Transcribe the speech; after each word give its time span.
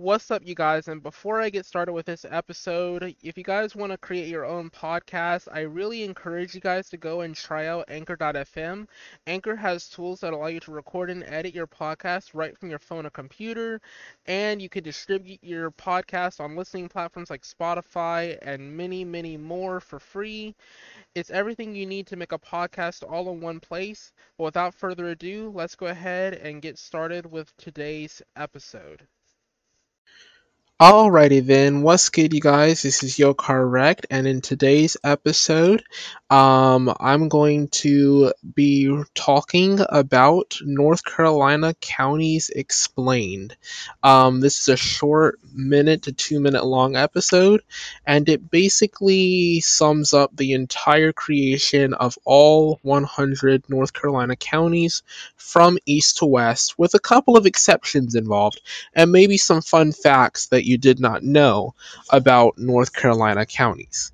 What's 0.00 0.30
up, 0.30 0.40
you 0.46 0.54
guys? 0.54 0.88
And 0.88 1.02
before 1.02 1.42
I 1.42 1.50
get 1.50 1.66
started 1.66 1.92
with 1.92 2.06
this 2.06 2.24
episode, 2.24 3.14
if 3.22 3.36
you 3.36 3.44
guys 3.44 3.76
want 3.76 3.92
to 3.92 3.98
create 3.98 4.28
your 4.28 4.46
own 4.46 4.70
podcast, 4.70 5.46
I 5.52 5.60
really 5.60 6.04
encourage 6.04 6.54
you 6.54 6.60
guys 6.62 6.88
to 6.88 6.96
go 6.96 7.20
and 7.20 7.36
try 7.36 7.66
out 7.66 7.84
Anchor.fm. 7.88 8.88
Anchor 9.26 9.54
has 9.56 9.90
tools 9.90 10.20
that 10.20 10.32
allow 10.32 10.46
you 10.46 10.58
to 10.60 10.72
record 10.72 11.10
and 11.10 11.22
edit 11.24 11.54
your 11.54 11.66
podcast 11.66 12.30
right 12.32 12.56
from 12.56 12.70
your 12.70 12.78
phone 12.78 13.04
or 13.04 13.10
computer, 13.10 13.78
and 14.24 14.62
you 14.62 14.70
can 14.70 14.82
distribute 14.82 15.40
your 15.42 15.70
podcast 15.70 16.40
on 16.40 16.56
listening 16.56 16.88
platforms 16.88 17.28
like 17.28 17.42
Spotify 17.42 18.38
and 18.40 18.74
many, 18.74 19.04
many 19.04 19.36
more 19.36 19.80
for 19.80 19.98
free. 19.98 20.54
It's 21.14 21.30
everything 21.30 21.74
you 21.74 21.84
need 21.84 22.06
to 22.06 22.16
make 22.16 22.32
a 22.32 22.38
podcast 22.38 23.02
all 23.06 23.30
in 23.30 23.42
one 23.42 23.60
place. 23.60 24.14
But 24.38 24.44
without 24.44 24.72
further 24.72 25.08
ado, 25.10 25.52
let's 25.54 25.76
go 25.76 25.88
ahead 25.88 26.32
and 26.32 26.62
get 26.62 26.78
started 26.78 27.26
with 27.30 27.54
today's 27.58 28.22
episode. 28.34 29.06
Alrighty 30.80 31.44
then, 31.44 31.82
what's 31.82 32.08
good, 32.08 32.32
you 32.32 32.40
guys? 32.40 32.80
This 32.80 33.02
is 33.02 33.18
Yo 33.18 33.34
Correct, 33.34 34.06
and 34.08 34.26
in 34.26 34.40
today's 34.40 34.96
episode, 35.04 35.84
um, 36.30 36.94
I'm 36.98 37.28
going 37.28 37.68
to 37.68 38.32
be 38.54 38.90
talking 39.14 39.80
about 39.86 40.56
North 40.62 41.04
Carolina 41.04 41.74
counties 41.82 42.48
explained. 42.48 43.58
Um, 44.02 44.40
this 44.40 44.60
is 44.62 44.68
a 44.68 44.76
short 44.78 45.38
minute 45.52 46.04
to 46.04 46.12
two 46.12 46.40
minute 46.40 46.64
long 46.64 46.96
episode, 46.96 47.62
and 48.06 48.26
it 48.30 48.50
basically 48.50 49.60
sums 49.60 50.14
up 50.14 50.34
the 50.34 50.54
entire 50.54 51.12
creation 51.12 51.92
of 51.92 52.16
all 52.24 52.78
100 52.80 53.68
North 53.68 53.92
Carolina 53.92 54.34
counties 54.34 55.02
from 55.36 55.76
east 55.84 56.18
to 56.18 56.24
west, 56.24 56.78
with 56.78 56.94
a 56.94 57.00
couple 57.00 57.36
of 57.36 57.44
exceptions 57.44 58.14
involved, 58.14 58.62
and 58.94 59.12
maybe 59.12 59.36
some 59.36 59.60
fun 59.60 59.92
facts 59.92 60.46
that 60.46 60.64
you 60.69 60.69
did 60.78 61.00
not 61.00 61.22
know 61.22 61.74
about 62.10 62.58
North 62.58 62.92
Carolina 62.92 63.46
counties. 63.46 64.12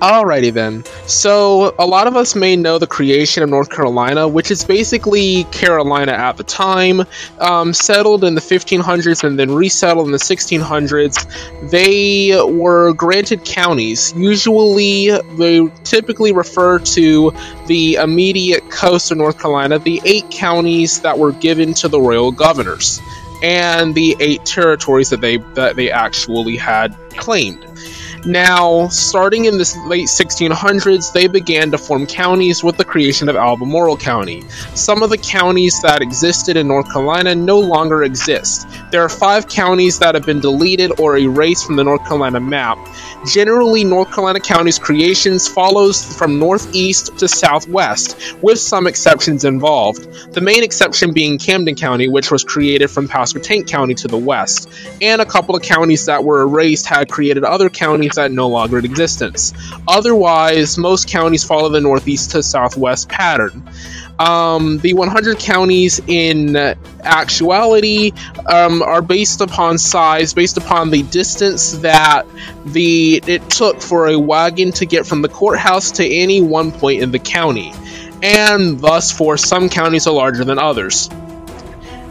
Alrighty 0.00 0.52
then. 0.52 0.84
So, 1.08 1.74
a 1.76 1.84
lot 1.84 2.06
of 2.06 2.14
us 2.14 2.36
may 2.36 2.54
know 2.54 2.78
the 2.78 2.86
creation 2.86 3.42
of 3.42 3.50
North 3.50 3.68
Carolina, 3.68 4.28
which 4.28 4.52
is 4.52 4.64
basically 4.64 5.42
Carolina 5.50 6.12
at 6.12 6.36
the 6.36 6.44
time, 6.44 7.02
um, 7.40 7.74
settled 7.74 8.22
in 8.22 8.36
the 8.36 8.40
1500s 8.40 9.24
and 9.24 9.36
then 9.36 9.50
resettled 9.50 10.06
in 10.06 10.12
the 10.12 10.18
1600s. 10.18 11.70
They 11.72 12.40
were 12.40 12.92
granted 12.92 13.44
counties. 13.44 14.14
Usually, 14.16 15.10
they 15.36 15.66
typically 15.82 16.32
refer 16.32 16.78
to 16.78 17.32
the 17.66 17.94
immediate 17.94 18.70
coast 18.70 19.10
of 19.10 19.18
North 19.18 19.40
Carolina, 19.40 19.80
the 19.80 20.00
eight 20.04 20.30
counties 20.30 21.00
that 21.00 21.18
were 21.18 21.32
given 21.32 21.74
to 21.74 21.88
the 21.88 22.00
royal 22.00 22.30
governors 22.30 23.00
and 23.42 23.94
the 23.94 24.16
eight 24.20 24.44
territories 24.44 25.10
that 25.10 25.20
they 25.20 25.38
that 25.54 25.76
they 25.76 25.90
actually 25.90 26.56
had 26.56 26.96
claimed. 27.10 27.66
Now, 28.24 28.88
starting 28.88 29.44
in 29.44 29.58
the 29.58 29.82
late 29.86 30.08
1600s, 30.08 31.12
they 31.12 31.28
began 31.28 31.70
to 31.70 31.78
form 31.78 32.06
counties 32.06 32.64
with 32.64 32.76
the 32.76 32.84
creation 32.84 33.28
of 33.28 33.36
Albemarle 33.36 33.96
County. 33.96 34.42
Some 34.74 35.02
of 35.02 35.10
the 35.10 35.18
counties 35.18 35.80
that 35.82 36.02
existed 36.02 36.56
in 36.56 36.66
North 36.66 36.92
Carolina 36.92 37.34
no 37.34 37.60
longer 37.60 38.02
exist. 38.02 38.66
There 38.90 39.02
are 39.02 39.08
five 39.08 39.48
counties 39.48 40.00
that 40.00 40.14
have 40.14 40.26
been 40.26 40.40
deleted 40.40 40.98
or 40.98 41.16
erased 41.16 41.66
from 41.66 41.76
the 41.76 41.84
North 41.84 42.04
Carolina 42.06 42.40
map. 42.40 42.78
Generally, 43.26 43.84
North 43.84 44.12
Carolina 44.12 44.40
County's 44.40 44.78
creations 44.78 45.46
follows 45.46 46.02
from 46.16 46.38
northeast 46.38 47.18
to 47.18 47.28
southwest, 47.28 48.36
with 48.42 48.58
some 48.58 48.86
exceptions 48.86 49.44
involved. 49.44 50.32
The 50.32 50.40
main 50.40 50.62
exception 50.62 51.12
being 51.12 51.38
Camden 51.38 51.74
County, 51.74 52.08
which 52.08 52.30
was 52.30 52.44
created 52.44 52.90
from 52.90 53.08
Pasquotank 53.08 53.68
County 53.68 53.94
to 53.94 54.08
the 54.08 54.18
west, 54.18 54.68
and 55.00 55.20
a 55.20 55.26
couple 55.26 55.54
of 55.54 55.62
counties 55.62 56.06
that 56.06 56.24
were 56.24 56.42
erased 56.42 56.86
had 56.86 57.08
created 57.08 57.44
other 57.44 57.68
counties 57.68 58.07
counties 58.08 58.16
that 58.16 58.32
no 58.32 58.48
longer 58.48 58.78
in 58.78 58.84
existence. 58.84 59.52
Otherwise, 59.86 60.78
most 60.78 61.08
counties 61.08 61.44
follow 61.44 61.68
the 61.68 61.80
northeast 61.80 62.32
to 62.32 62.42
southwest 62.42 63.08
pattern. 63.08 63.68
Um, 64.18 64.78
the 64.78 64.94
100 64.94 65.38
counties 65.38 66.00
in 66.06 66.56
actuality 67.02 68.12
um, 68.46 68.82
are 68.82 69.02
based 69.02 69.40
upon 69.40 69.78
size, 69.78 70.34
based 70.34 70.56
upon 70.56 70.90
the 70.90 71.02
distance 71.04 71.72
that 71.78 72.26
the 72.66 73.22
it 73.26 73.48
took 73.48 73.80
for 73.80 74.08
a 74.08 74.18
wagon 74.18 74.72
to 74.72 74.86
get 74.86 75.06
from 75.06 75.22
the 75.22 75.28
courthouse 75.28 75.92
to 75.92 76.06
any 76.06 76.40
one 76.40 76.72
point 76.72 77.02
in 77.02 77.12
the 77.12 77.20
county, 77.20 77.72
and 78.22 78.80
thus 78.80 79.12
for 79.12 79.36
some 79.36 79.68
counties 79.68 80.06
are 80.06 80.14
larger 80.14 80.44
than 80.44 80.58
others. 80.58 81.08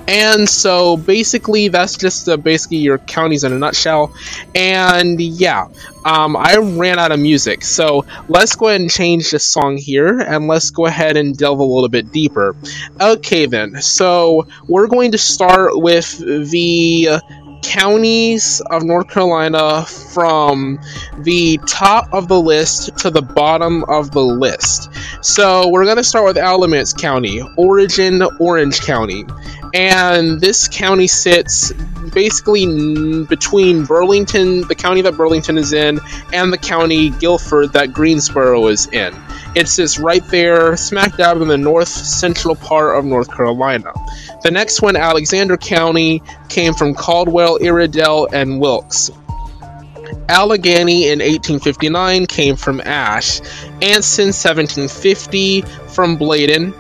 And 0.07 0.47
so 0.47 0.95
basically, 0.95 1.67
that's 1.67 1.97
just 1.97 2.29
uh, 2.29 2.37
basically 2.37 2.77
your 2.77 2.97
counties 2.97 3.43
in 3.43 3.51
a 3.51 3.59
nutshell. 3.59 4.13
And 4.55 5.19
yeah, 5.19 5.67
um, 6.05 6.37
I 6.37 6.57
ran 6.57 6.97
out 6.97 7.11
of 7.11 7.19
music, 7.19 7.63
so 7.63 8.05
let's 8.29 8.55
go 8.55 8.69
ahead 8.69 8.81
and 8.81 8.89
change 8.89 9.31
the 9.31 9.39
song 9.39 9.77
here, 9.77 10.19
and 10.19 10.47
let's 10.47 10.69
go 10.69 10.85
ahead 10.85 11.17
and 11.17 11.37
delve 11.37 11.59
a 11.59 11.63
little 11.63 11.89
bit 11.89 12.11
deeper. 12.11 12.55
Okay, 12.99 13.45
then. 13.45 13.81
So 13.81 14.47
we're 14.67 14.87
going 14.87 15.11
to 15.11 15.17
start 15.17 15.71
with 15.73 16.17
the 16.17 17.19
counties 17.61 18.61
of 18.61 18.83
North 18.83 19.09
Carolina 19.09 19.85
from 19.85 20.79
the 21.19 21.59
top 21.67 22.13
of 22.13 22.27
the 22.27 22.39
list 22.39 22.97
to 22.99 23.09
the 23.09 23.21
bottom 23.21 23.83
of 23.85 24.11
the 24.11 24.21
list. 24.21 24.89
So 25.21 25.69
we're 25.69 25.85
going 25.85 25.97
to 25.97 26.03
start 26.03 26.25
with 26.25 26.37
Alamance 26.37 26.93
County, 26.93 27.41
origin 27.57 28.21
Orange 28.39 28.81
County. 28.81 29.25
And 29.73 30.39
this 30.39 30.67
county 30.67 31.07
sits 31.07 31.73
basically 32.13 33.25
between 33.25 33.85
Burlington, 33.85 34.61
the 34.67 34.75
county 34.75 35.01
that 35.01 35.17
Burlington 35.17 35.57
is 35.57 35.73
in, 35.73 35.99
and 36.33 36.53
the 36.53 36.57
county 36.57 37.09
Guilford 37.09 37.73
that 37.73 37.93
Greensboro 37.93 38.67
is 38.67 38.87
in. 38.87 39.13
It 39.55 39.67
sits 39.67 39.97
right 39.97 40.25
there, 40.27 40.77
smack 40.77 41.17
dab 41.17 41.41
in 41.41 41.47
the 41.47 41.57
north 41.57 41.87
central 41.87 42.55
part 42.55 42.97
of 42.97 43.05
North 43.05 43.31
Carolina. 43.31 43.93
The 44.43 44.51
next 44.51 44.81
one, 44.81 44.95
Alexander 44.95 45.57
County, 45.57 46.21
came 46.49 46.73
from 46.73 46.93
Caldwell, 46.93 47.57
Iredell, 47.61 48.27
and 48.31 48.59
Wilkes. 48.59 49.09
Alleghany 50.29 51.07
in 51.07 51.19
1859 51.19 52.27
came 52.27 52.55
from 52.55 52.81
Ashe. 52.81 53.41
Anson 53.81 54.27
1750 54.27 55.61
from 55.61 56.17
Bladen. 56.17 56.73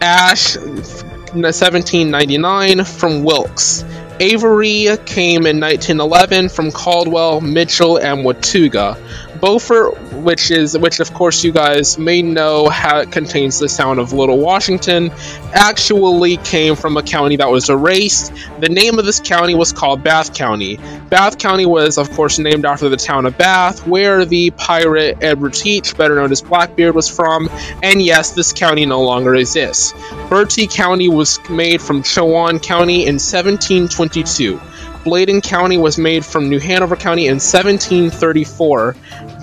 Ashe 0.00 0.56
1799 0.56 2.84
from 2.84 3.24
Wilkes. 3.24 3.84
Avery 4.18 4.88
came 5.04 5.46
in 5.46 5.60
1911 5.60 6.48
from 6.48 6.70
Caldwell, 6.70 7.40
Mitchell, 7.40 7.98
and 7.98 8.24
Watauga. 8.24 8.96
Beaufort, 9.40 10.00
which 10.12 10.50
is 10.50 10.76
which 10.76 11.00
of 11.00 11.12
course 11.14 11.44
you 11.44 11.52
guys 11.52 11.98
may 11.98 12.22
know 12.22 12.68
how 12.68 12.98
it 13.00 13.12
contains 13.12 13.58
the 13.58 13.68
town 13.68 13.98
of 13.98 14.12
Little 14.12 14.38
Washington, 14.38 15.10
actually 15.52 16.36
came 16.38 16.76
from 16.76 16.96
a 16.96 17.02
county 17.02 17.36
that 17.36 17.50
was 17.50 17.70
erased. 17.70 18.32
The 18.60 18.68
name 18.68 18.98
of 18.98 19.04
this 19.04 19.20
county 19.20 19.54
was 19.54 19.72
called 19.72 20.02
Bath 20.02 20.34
County. 20.34 20.78
Bath 21.08 21.38
County 21.38 21.66
was 21.66 21.98
of 21.98 22.10
course 22.10 22.38
named 22.38 22.64
after 22.64 22.88
the 22.88 22.96
town 22.96 23.26
of 23.26 23.38
Bath, 23.38 23.86
where 23.86 24.24
the 24.24 24.50
pirate 24.50 25.18
Edward 25.22 25.54
Teach, 25.54 25.96
better 25.96 26.16
known 26.16 26.32
as 26.32 26.42
Blackbeard, 26.42 26.94
was 26.94 27.08
from. 27.08 27.48
And 27.82 28.02
yes, 28.02 28.32
this 28.32 28.52
county 28.52 28.86
no 28.86 29.02
longer 29.02 29.34
exists. 29.34 29.94
Bertie 30.28 30.66
County 30.66 31.08
was 31.08 31.38
made 31.48 31.80
from 31.80 32.02
Chowan 32.02 32.62
County 32.62 33.06
in 33.06 33.14
1722. 33.14 34.60
Bladen 35.06 35.40
County 35.40 35.78
was 35.78 35.98
made 35.98 36.24
from 36.24 36.48
New 36.48 36.58
Hanover 36.58 36.96
County 36.96 37.28
in 37.28 37.34
1734. 37.34 38.96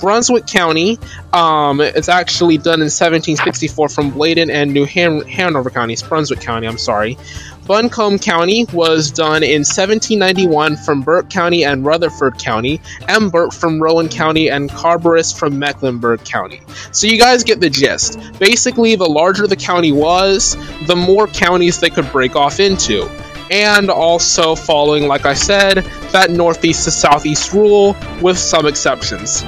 Brunswick 0.04 0.46
County, 0.46 1.00
um, 1.32 1.80
it's 1.80 2.10
actually 2.10 2.58
done 2.58 2.82
in 2.82 2.92
1764 2.92 3.88
from 3.88 4.12
Bladen 4.12 4.50
and 4.50 4.74
New 4.74 4.86
Han- 4.86 5.22
Hanover 5.22 5.70
counties. 5.70 6.04
Brunswick 6.04 6.42
County, 6.42 6.68
I'm 6.68 6.78
sorry. 6.78 7.18
Buncombe 7.66 8.20
County 8.20 8.66
was 8.74 9.12
done 9.12 9.44
in 9.44 9.64
1791 9.64 10.76
from 10.76 11.04
Burke 11.04 11.30
County 11.30 11.64
and 11.64 11.86
Rutherford 11.86 12.38
County, 12.38 12.82
and 13.08 13.32
Burke 13.32 13.54
from 13.54 13.82
Rowan 13.82 14.10
County, 14.10 14.50
and 14.50 14.70
Cabarrus 14.70 15.34
from 15.34 15.58
Mecklenburg 15.58 16.26
County. 16.26 16.60
So 16.92 17.08
you 17.08 17.18
guys 17.18 17.46
get 17.46 17.62
the 17.62 17.70
gist. 17.70 18.20
Basically, 18.40 18.98
the 18.98 19.08
larger 19.08 19.48
the 19.48 19.56
county 19.56 19.94
was, 19.94 20.58
the 20.86 20.98
more 20.98 21.28
counties 21.28 21.80
they 21.80 21.90
could 21.90 22.12
break 22.12 22.36
off 22.36 22.60
into 22.60 23.10
and 23.50 23.90
also 23.90 24.56
following, 24.56 25.08
like 25.08 25.26
I 25.26 25.34
said, 25.34 25.78
that 26.12 26.30
northeast 26.30 26.84
to 26.86 26.92
southeast 26.92 27.54
rule 27.54 27.96
with 28.22 28.38
some 28.38 28.66
exceptions. 28.66 29.46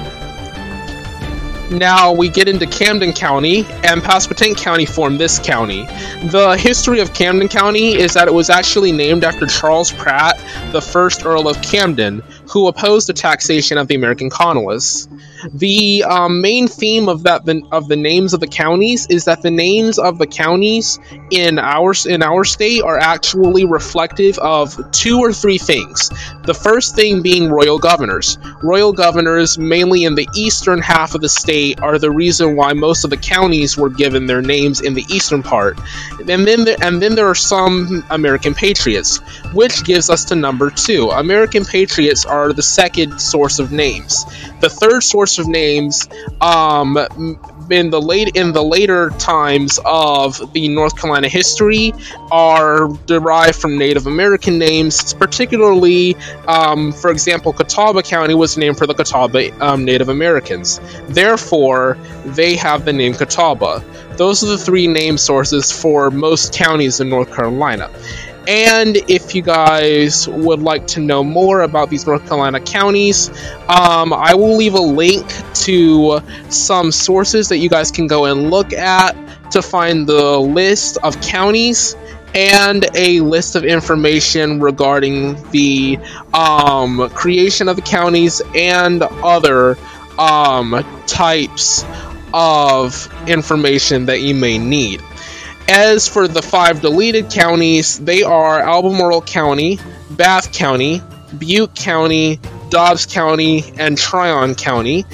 Now 1.70 2.12
we 2.12 2.28
get 2.28 2.46
into 2.46 2.66
Camden 2.66 3.12
County, 3.12 3.66
and 3.82 4.00
Pasquotank 4.00 4.56
County 4.56 4.86
formed 4.86 5.18
this 5.18 5.40
county. 5.40 5.84
The 6.22 6.56
history 6.58 7.00
of 7.00 7.12
Camden 7.12 7.48
County 7.48 7.94
is 7.94 8.14
that 8.14 8.28
it 8.28 8.34
was 8.34 8.50
actually 8.50 8.92
named 8.92 9.24
after 9.24 9.46
Charles 9.46 9.90
Pratt, 9.90 10.38
the 10.70 10.80
first 10.80 11.26
Earl 11.26 11.48
of 11.48 11.60
Camden, 11.62 12.22
who 12.48 12.68
opposed 12.68 13.08
the 13.08 13.12
taxation 13.12 13.78
of 13.78 13.88
the 13.88 13.94
American 13.94 14.30
colonists. 14.30 15.08
The 15.52 16.04
um, 16.04 16.40
main 16.40 16.68
theme 16.68 17.08
of 17.08 17.24
that 17.24 17.42
of 17.72 17.88
the 17.88 17.96
names 17.96 18.34
of 18.34 18.40
the 18.40 18.46
counties 18.46 19.06
is 19.08 19.24
that 19.26 19.42
the 19.42 19.50
names 19.50 19.98
of 19.98 20.18
the 20.18 20.26
counties 20.26 20.98
in 21.30 21.58
our 21.58 21.94
in 22.08 22.22
our 22.22 22.44
state 22.44 22.82
are 22.82 22.98
actually 22.98 23.64
reflective 23.64 24.38
of 24.38 24.78
two 24.92 25.18
or 25.18 25.32
three 25.32 25.58
things. 25.58 26.10
The 26.44 26.54
first 26.54 26.94
thing 26.94 27.22
being 27.22 27.50
royal 27.50 27.78
governors. 27.78 28.38
Royal 28.62 28.92
governors, 28.92 29.58
mainly 29.58 30.04
in 30.04 30.14
the 30.14 30.28
eastern 30.34 30.80
half 30.80 31.14
of 31.14 31.20
the 31.20 31.28
state, 31.28 31.80
are 31.80 31.98
the 31.98 32.10
reason 32.10 32.56
why 32.56 32.72
most 32.72 33.04
of 33.04 33.10
the 33.10 33.16
counties 33.16 33.76
were 33.76 33.90
given 33.90 34.26
their 34.26 34.42
names 34.42 34.80
in 34.80 34.94
the 34.94 35.04
eastern 35.10 35.42
part. 35.42 35.78
And 36.18 36.46
then 36.46 36.64
there, 36.64 36.76
and 36.80 37.02
then 37.02 37.14
there 37.14 37.26
are 37.26 37.34
some 37.34 38.04
American 38.10 38.54
patriots, 38.54 39.18
which 39.52 39.84
gives 39.84 40.10
us 40.10 40.24
to 40.26 40.34
number 40.34 40.70
two. 40.70 41.10
American 41.10 41.64
patriots 41.64 42.24
are 42.24 42.35
the 42.52 42.62
second 42.62 43.20
source 43.20 43.58
of 43.58 43.72
names. 43.72 44.24
The 44.60 44.68
third 44.70 45.02
source 45.02 45.38
of 45.38 45.46
names, 45.46 46.08
um, 46.40 46.96
in 47.70 47.90
the 47.90 48.00
late 48.00 48.36
in 48.36 48.52
the 48.52 48.62
later 48.62 49.10
times 49.10 49.78
of 49.84 50.52
the 50.52 50.68
North 50.68 50.96
Carolina 50.96 51.28
history, 51.28 51.92
are 52.30 52.88
derived 53.06 53.56
from 53.56 53.78
Native 53.78 54.06
American 54.06 54.58
names. 54.58 55.14
Particularly, 55.14 56.16
um, 56.46 56.92
for 56.92 57.10
example, 57.10 57.52
Catawba 57.52 58.02
County 58.02 58.34
was 58.34 58.56
named 58.56 58.78
for 58.78 58.86
the 58.86 58.94
Catawba 58.94 59.50
um, 59.60 59.84
Native 59.84 60.08
Americans. 60.08 60.80
Therefore, 61.08 61.98
they 62.24 62.56
have 62.56 62.84
the 62.84 62.92
name 62.92 63.14
Catawba. 63.14 63.84
Those 64.16 64.42
are 64.42 64.46
the 64.46 64.58
three 64.58 64.86
name 64.86 65.18
sources 65.18 65.70
for 65.70 66.10
most 66.10 66.54
counties 66.54 67.00
in 67.00 67.10
North 67.10 67.34
Carolina. 67.34 67.90
And 68.46 68.96
if 69.08 69.34
you 69.34 69.42
guys 69.42 70.28
would 70.28 70.60
like 70.60 70.86
to 70.88 71.00
know 71.00 71.24
more 71.24 71.62
about 71.62 71.90
these 71.90 72.06
North 72.06 72.26
Carolina 72.28 72.60
counties, 72.60 73.28
um, 73.68 74.12
I 74.12 74.34
will 74.34 74.56
leave 74.56 74.74
a 74.74 74.80
link 74.80 75.26
to 75.64 76.20
some 76.48 76.92
sources 76.92 77.48
that 77.48 77.58
you 77.58 77.68
guys 77.68 77.90
can 77.90 78.06
go 78.06 78.26
and 78.26 78.50
look 78.50 78.72
at 78.72 79.16
to 79.50 79.62
find 79.62 80.06
the 80.06 80.38
list 80.38 80.98
of 81.02 81.20
counties 81.20 81.96
and 82.34 82.86
a 82.94 83.20
list 83.20 83.56
of 83.56 83.64
information 83.64 84.60
regarding 84.60 85.42
the 85.50 85.98
um, 86.34 87.08
creation 87.10 87.68
of 87.68 87.76
the 87.76 87.82
counties 87.82 88.42
and 88.54 89.02
other 89.02 89.76
um, 90.18 90.84
types 91.06 91.84
of 92.34 93.10
information 93.26 94.06
that 94.06 94.20
you 94.20 94.34
may 94.34 94.58
need. 94.58 95.00
As 95.68 96.08
for 96.08 96.28
the 96.28 96.42
five 96.42 96.80
deleted 96.80 97.30
counties, 97.30 97.98
they 97.98 98.22
are 98.22 98.60
Albemarle 98.60 99.22
County, 99.22 99.80
Bath 100.10 100.52
County, 100.52 101.02
Bute 101.38 101.74
County, 101.74 102.38
Dobbs 102.70 103.06
County, 103.06 103.64
and 103.78 103.98
Tryon 103.98 104.54
County. 104.54 105.04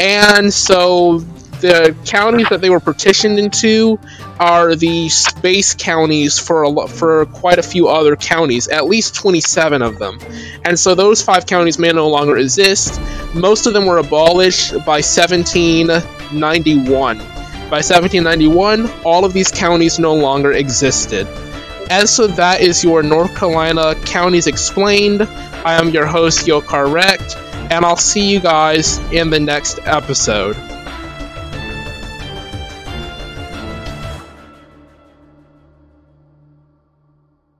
And 0.00 0.52
so 0.52 1.18
the 1.60 1.94
counties 2.06 2.48
that 2.48 2.60
they 2.60 2.70
were 2.70 2.80
partitioned 2.80 3.38
into 3.38 4.00
are 4.38 4.74
the 4.76 5.08
space 5.08 5.74
counties 5.74 6.38
for 6.38 6.62
a, 6.64 6.86
for 6.86 7.26
quite 7.26 7.58
a 7.58 7.62
few 7.62 7.88
other 7.88 8.16
counties, 8.16 8.68
at 8.68 8.86
least 8.86 9.14
27 9.16 9.82
of 9.82 9.98
them. 9.98 10.18
And 10.64 10.78
so 10.78 10.94
those 10.94 11.20
five 11.22 11.46
counties 11.46 11.78
may 11.78 11.92
no 11.92 12.08
longer 12.08 12.38
exist. 12.38 12.98
Most 13.34 13.66
of 13.66 13.74
them 13.74 13.84
were 13.86 13.98
abolished 13.98 14.72
by 14.72 15.02
1791. 15.02 17.37
By 17.70 17.82
1791, 17.82 18.90
all 19.04 19.26
of 19.26 19.34
these 19.34 19.50
counties 19.50 19.98
no 19.98 20.14
longer 20.14 20.52
existed. 20.52 21.26
As 21.90 22.10
so 22.10 22.26
that 22.26 22.62
is 22.62 22.82
your 22.82 23.02
North 23.02 23.36
Carolina 23.36 23.94
Counties 24.06 24.46
Explained. 24.46 25.22
I 25.22 25.74
am 25.74 25.90
your 25.90 26.06
host, 26.06 26.46
Yokar 26.46 26.90
Rect, 26.90 27.36
and 27.70 27.84
I'll 27.84 27.96
see 27.96 28.30
you 28.32 28.40
guys 28.40 28.98
in 29.12 29.30
the 29.30 29.40
next 29.40 29.80
episode. 29.84 30.56